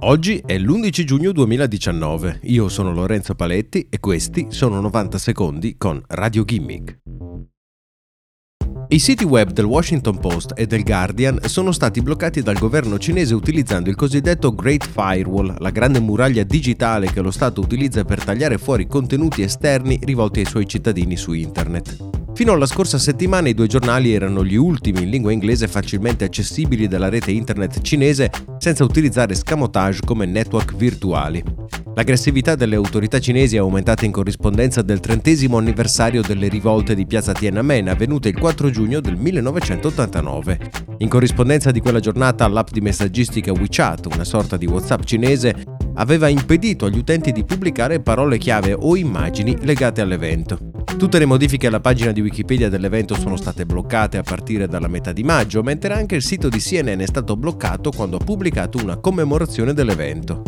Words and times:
Oggi 0.00 0.40
è 0.46 0.56
l'11 0.56 1.02
giugno 1.02 1.32
2019, 1.32 2.40
io 2.44 2.68
sono 2.68 2.92
Lorenzo 2.92 3.34
Paletti 3.34 3.88
e 3.90 3.98
questi 3.98 4.46
sono 4.50 4.80
90 4.80 5.18
secondi 5.18 5.76
con 5.76 6.00
Radio 6.06 6.44
Gimmick. 6.44 7.00
I 8.90 8.98
siti 9.00 9.24
web 9.24 9.50
del 9.50 9.64
Washington 9.64 10.20
Post 10.20 10.52
e 10.54 10.66
del 10.66 10.84
Guardian 10.84 11.40
sono 11.46 11.72
stati 11.72 12.00
bloccati 12.00 12.42
dal 12.42 12.58
governo 12.58 12.96
cinese 12.98 13.34
utilizzando 13.34 13.90
il 13.90 13.96
cosiddetto 13.96 14.54
Great 14.54 14.86
Firewall, 14.86 15.56
la 15.58 15.70
grande 15.70 15.98
muraglia 15.98 16.44
digitale 16.44 17.10
che 17.10 17.20
lo 17.20 17.32
Stato 17.32 17.60
utilizza 17.60 18.04
per 18.04 18.22
tagliare 18.22 18.56
fuori 18.56 18.86
contenuti 18.86 19.42
esterni 19.42 19.98
rivolti 20.02 20.38
ai 20.38 20.46
suoi 20.46 20.68
cittadini 20.68 21.16
su 21.16 21.32
Internet. 21.32 22.17
Fino 22.38 22.52
alla 22.52 22.66
scorsa 22.66 22.98
settimana 22.98 23.48
i 23.48 23.52
due 23.52 23.66
giornali 23.66 24.14
erano 24.14 24.44
gli 24.44 24.54
ultimi 24.54 25.02
in 25.02 25.10
lingua 25.10 25.32
inglese 25.32 25.66
facilmente 25.66 26.24
accessibili 26.24 26.86
dalla 26.86 27.08
rete 27.08 27.32
internet 27.32 27.80
cinese 27.80 28.30
senza 28.58 28.84
utilizzare 28.84 29.34
scamotage 29.34 30.02
come 30.06 30.24
network 30.24 30.76
virtuali. 30.76 31.42
L'aggressività 31.96 32.54
delle 32.54 32.76
autorità 32.76 33.18
cinesi 33.18 33.56
è 33.56 33.58
aumentata 33.58 34.04
in 34.04 34.12
corrispondenza 34.12 34.82
del 34.82 35.00
trentesimo 35.00 35.58
anniversario 35.58 36.22
delle 36.22 36.46
rivolte 36.46 36.94
di 36.94 37.06
piazza 37.06 37.32
Tiananmen 37.32 37.88
avvenute 37.88 38.28
il 38.28 38.38
4 38.38 38.70
giugno 38.70 39.00
del 39.00 39.16
1989. 39.16 40.60
In 40.98 41.08
corrispondenza 41.08 41.72
di 41.72 41.80
quella 41.80 41.98
giornata 41.98 42.46
l'app 42.46 42.68
di 42.70 42.80
messaggistica 42.80 43.50
WeChat, 43.50 44.14
una 44.14 44.22
sorta 44.22 44.56
di 44.56 44.66
WhatsApp 44.66 45.02
cinese, 45.02 45.56
aveva 45.94 46.28
impedito 46.28 46.86
agli 46.86 46.98
utenti 46.98 47.32
di 47.32 47.42
pubblicare 47.42 47.98
parole 47.98 48.38
chiave 48.38 48.76
o 48.78 48.94
immagini 48.94 49.56
legate 49.62 50.00
all'evento. 50.00 50.67
Tutte 50.96 51.18
le 51.18 51.26
modifiche 51.26 51.66
alla 51.66 51.80
pagina 51.80 52.12
di 52.12 52.20
Wikipedia 52.20 52.68
dell'evento 52.68 53.14
sono 53.14 53.36
state 53.36 53.64
bloccate 53.66 54.16
a 54.18 54.22
partire 54.22 54.66
dalla 54.66 54.88
metà 54.88 55.12
di 55.12 55.22
maggio, 55.22 55.62
mentre 55.62 55.94
anche 55.94 56.16
il 56.16 56.22
sito 56.22 56.48
di 56.48 56.58
CNN 56.58 57.00
è 57.00 57.06
stato 57.06 57.36
bloccato 57.36 57.90
quando 57.90 58.16
ha 58.16 58.24
pubblicato 58.24 58.78
una 58.82 58.96
commemorazione 58.96 59.72
dell'evento. 59.72 60.42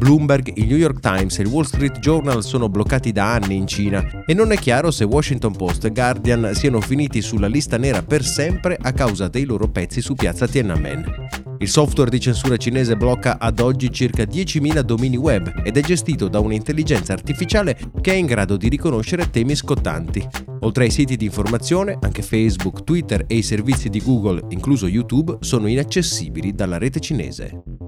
Bloomberg, 0.00 0.52
il 0.56 0.66
New 0.66 0.78
York 0.78 1.00
Times 1.00 1.38
e 1.38 1.42
il 1.42 1.48
Wall 1.48 1.64
Street 1.64 1.98
Journal 1.98 2.42
sono 2.42 2.70
bloccati 2.70 3.12
da 3.12 3.34
anni 3.34 3.56
in 3.56 3.66
Cina 3.66 4.24
e 4.24 4.32
non 4.32 4.50
è 4.50 4.56
chiaro 4.56 4.90
se 4.90 5.04
Washington 5.04 5.54
Post 5.54 5.84
e 5.84 5.90
Guardian 5.90 6.52
siano 6.54 6.80
finiti 6.80 7.20
sulla 7.20 7.48
lista 7.48 7.76
nera 7.76 8.02
per 8.02 8.24
sempre 8.24 8.78
a 8.80 8.92
causa 8.92 9.28
dei 9.28 9.44
loro 9.44 9.68
pezzi 9.68 10.00
su 10.00 10.14
piazza 10.14 10.46
Tiananmen. 10.46 11.39
Il 11.62 11.68
software 11.68 12.08
di 12.08 12.18
censura 12.18 12.56
cinese 12.56 12.96
blocca 12.96 13.38
ad 13.38 13.60
oggi 13.60 13.92
circa 13.92 14.22
10.000 14.22 14.80
domini 14.80 15.18
web 15.18 15.60
ed 15.62 15.76
è 15.76 15.82
gestito 15.82 16.26
da 16.28 16.40
un'intelligenza 16.40 17.12
artificiale 17.12 17.78
che 18.00 18.12
è 18.12 18.14
in 18.14 18.24
grado 18.24 18.56
di 18.56 18.70
riconoscere 18.70 19.28
temi 19.28 19.54
scottanti. 19.54 20.26
Oltre 20.60 20.84
ai 20.84 20.90
siti 20.90 21.16
di 21.16 21.26
informazione, 21.26 21.98
anche 22.00 22.22
Facebook, 22.22 22.82
Twitter 22.82 23.24
e 23.26 23.34
i 23.34 23.42
servizi 23.42 23.90
di 23.90 24.00
Google, 24.02 24.42
incluso 24.48 24.86
YouTube, 24.86 25.36
sono 25.40 25.66
inaccessibili 25.66 26.54
dalla 26.54 26.78
rete 26.78 26.98
cinese. 26.98 27.79